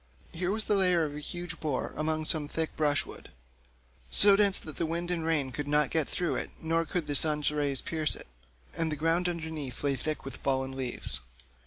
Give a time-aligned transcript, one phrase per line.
[0.31, 3.29] Here was the lair of a huge boar among some thick brushwood,
[4.09, 7.13] so dense that the wind and rain could not get through it, nor could the
[7.13, 8.25] sun's rays pierce it,
[8.73, 11.19] and the ground underneath lay thick with fallen leaves.